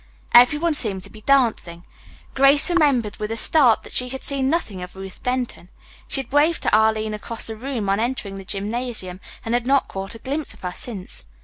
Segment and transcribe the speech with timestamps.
[0.33, 1.85] Everyone seemed to be dancing.
[2.33, 5.69] Grace remembered with a start that she had seen nothing of Ruth Denton.
[6.07, 9.87] She had waved to Arline across the room on entering the gymnasium, and had not
[9.89, 11.27] caught a glimpse of her since.